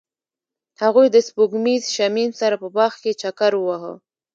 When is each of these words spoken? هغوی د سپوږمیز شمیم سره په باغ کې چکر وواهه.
هغوی 0.81 1.07
د 1.11 1.17
سپوږمیز 1.27 1.83
شمیم 1.95 2.31
سره 2.41 2.55
په 2.61 2.67
باغ 2.75 2.93
کې 3.01 3.11
چکر 3.21 3.51
وواهه. 3.57 3.93